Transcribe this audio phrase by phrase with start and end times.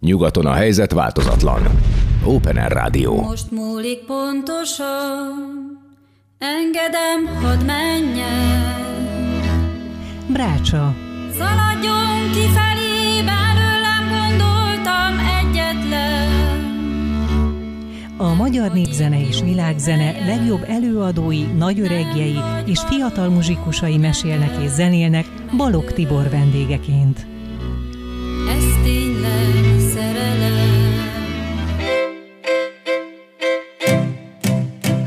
[0.00, 1.62] Nyugaton a helyzet változatlan.
[2.24, 3.20] Open Air Rádió.
[3.20, 5.32] Most múlik pontosan,
[6.38, 8.82] engedem, hadd menjen.
[10.26, 10.94] Brácsa.
[11.38, 16.32] Szaladjon kifelé, belőlem gondoltam egyetlen.
[18.16, 25.26] A magyar népzene és világzene legjobb előadói, nagyöregjei és fiatal muzsikusai mesélnek és zenélnek
[25.56, 27.26] Balog Tibor vendégeként.
[28.48, 29.13] Ez tényleg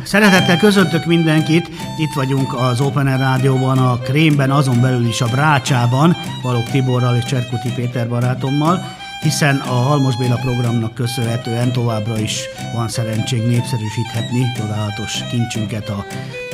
[0.08, 5.26] Szeretettel köszöntök mindenkit, itt vagyunk az Open Air Rádióban, a Krémben, azon belül is a
[5.26, 8.80] Brácsában, Balog Tiborral és Cserkuti Péter barátommal,
[9.22, 12.40] hiszen a Halmos Béla programnak köszönhetően továbbra is
[12.74, 16.06] van szerencség népszerűsíthetni csodálatos kincsünket, a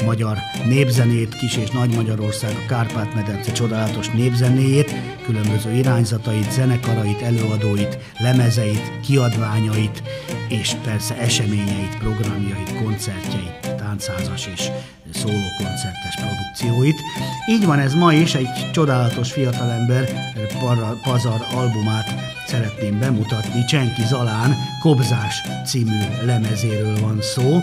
[0.05, 4.93] magyar népzenét, Kis- és Nagy Magyarország, a Kárpát-medence csodálatos népzenéjét,
[5.25, 10.03] különböző irányzatait, zenekarait, előadóit, lemezeit, kiadványait,
[10.49, 14.69] és persze eseményeit, programjait, koncertjeit, táncházas és
[15.15, 17.01] szólókoncertes produkcióit.
[17.49, 22.13] Így van ez ma is, egy csodálatos fiatalember Parra- Pazar albumát
[22.47, 23.65] szeretném bemutatni.
[23.65, 27.59] Csenki Zalán Kobzás című lemezéről van szó.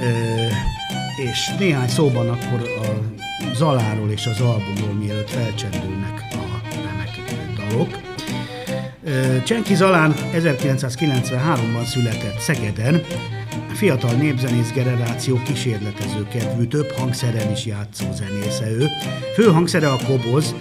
[0.00, 0.46] Ö,
[1.30, 3.14] és néhány szóban akkor a
[3.54, 7.10] Zaláról és az albumról, mielőtt felcsendülnek a remek
[7.56, 7.98] dalok.
[9.04, 13.02] Ö, Csenki Zalán 1993-ban született Szegeden,
[13.72, 18.86] fiatal népzenész generáció kísérletező kedvű, több hangszeren is játszó zenésze ő.
[19.34, 20.54] Fő hangszere a koboz,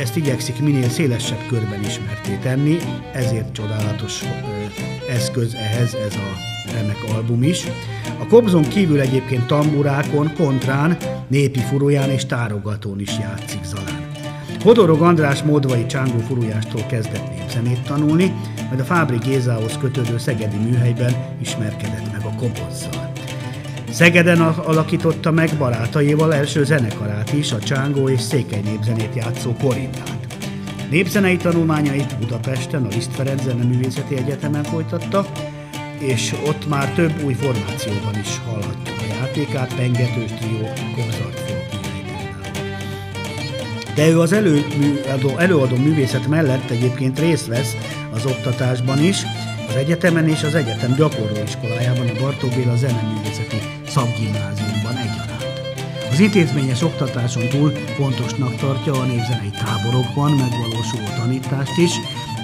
[0.00, 2.76] ezt igyekszik minél szélesebb körben ismerté tenni,
[3.12, 4.22] ezért csodálatos
[5.08, 7.64] eszköz ehhez ez a remek album is.
[8.18, 10.96] A kobzon kívül egyébként tamburákon, kontrán,
[11.28, 14.12] népi furóján és tárogatón is játszik Zalán.
[14.62, 18.34] Hodorog András módvai csángó furujástól kezdett népzenét tanulni,
[18.68, 22.12] majd a Fábri Gézához kötődő szegedi műhelyben ismerkedett
[22.44, 23.12] kobozzal.
[23.90, 30.26] Szegeden al- alakította meg barátaival első zenekarát is, a csángó és székely népzenét játszó Korintát.
[30.90, 35.26] Népzenei tanulmányait Budapesten, a Liszt Ferenc Zeneművészeti Egyetemen folytatta,
[35.98, 41.32] és ott már több új formációban is hallhatjuk a játékát, pengetős trió, műhelytelen.
[43.94, 47.76] De ő az előadó, előadó művészet mellett egyébként részt vesz
[48.14, 49.22] az oktatásban is,
[49.68, 55.60] az egyetemen és az egyetem gyakorlóiskolájában, a Bartók Béla Zeneművészeti Szakgimnáziumban egyaránt.
[56.10, 61.92] Az intézményes oktatáson túl fontosnak tartja a névzenei táborokban megvalósuló tanítást is,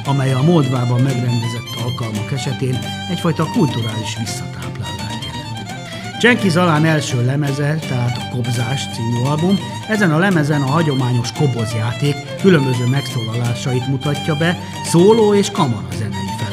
[0.04, 2.78] amely a Moldvában megrendezett alkalmak esetén
[3.10, 6.18] egyfajta kulturális visszatáplálást jelent.
[6.20, 12.14] Csenki Zalán első lemeze, tehát a Kobzás című album, ezen a lemezen a hagyományos kobozjáték
[12.40, 16.49] különböző megszólalásait mutatja be, szóló és kamara zenei felállásban.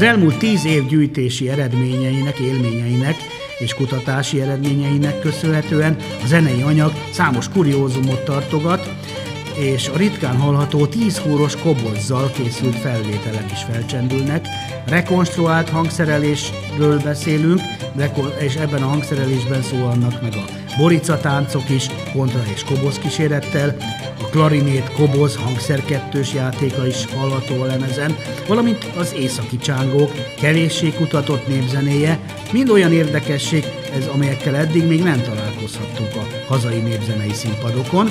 [0.00, 3.16] Az elmúlt tíz év gyűjtési eredményeinek, élményeinek
[3.58, 8.90] és kutatási eredményeinek köszönhetően a zenei anyag számos kuriózumot tartogat,
[9.60, 14.46] és a ritkán hallható 10 húros kobozzal készült felvételek is felcsendülnek.
[14.86, 17.60] Rekonstruált hangszerelésről beszélünk,
[18.38, 20.44] és ebben a hangszerelésben szólalnak meg a
[20.78, 23.76] borica táncok is, kontra és koboz kísérettel,
[24.22, 28.16] a klarinét, koboz, hangszerkettős játéka is hallható a lemezen,
[28.46, 30.10] valamint az északi csángók,
[30.40, 32.18] kevéssé kutatott népzenéje,
[32.52, 33.64] mind olyan érdekesség,
[33.96, 38.10] ez, amelyekkel eddig még nem találkozhattunk a hazai népzenei színpadokon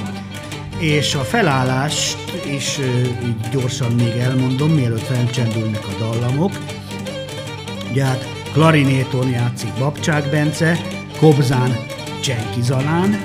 [0.79, 2.17] és a felállást
[2.55, 2.79] is
[3.23, 6.51] így gyorsan még elmondom, mielőtt felcsendülnek a dallamok.
[7.91, 10.77] Ugye hát klarinéton játszik Babcsák Bence,
[11.17, 11.77] Kobzán
[12.21, 13.17] Csenki Zalán,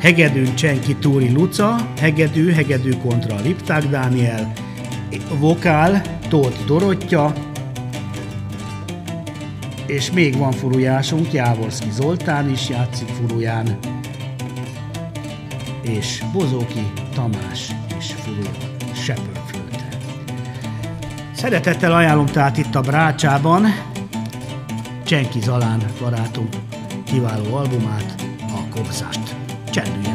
[0.00, 4.52] Hegedűn Csenki Túri Luca, Hegedű, Hegedű kontra Lipták Dániel,
[5.38, 7.32] Vokál Tóth Dorottya,
[9.86, 13.78] és még van furujásunk, Jávorszki Zoltán is játszik furuján,
[15.88, 17.68] és Bozóki Tamás
[17.98, 18.56] és Furul
[18.92, 19.88] Sepölföldre.
[21.34, 23.66] Szeretettel ajánlom tehát itt a Brácsában
[25.04, 26.56] Csenki Zalán barátunk
[27.04, 29.36] kiváló albumát, a Kobzást.
[29.70, 30.07] Csendüljenek